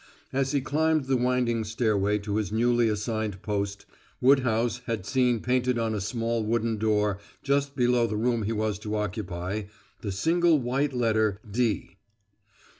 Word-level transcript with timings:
As 0.33 0.51
he 0.51 0.61
climbed 0.61 1.05
the 1.05 1.15
winding 1.15 1.63
stairway 1.63 2.17
to 2.17 2.37
his 2.37 2.51
newly 2.51 2.89
assigned 2.89 3.39
post, 3.43 3.85
Woodhouse 4.19 4.79
had 4.87 5.05
seen 5.05 5.41
painted 5.41 5.77
on 5.77 5.93
a 5.93 6.01
small 6.01 6.43
wooden 6.43 6.77
door 6.79 7.19
just 7.43 7.75
below 7.75 8.07
the 8.07 8.17
room 8.17 8.41
he 8.41 8.51
was 8.51 8.79
to 8.79 8.95
occupy 8.95 9.65
the 10.01 10.11
single 10.11 10.57
white 10.57 10.93
letter 10.93 11.39
"D." 11.47 11.97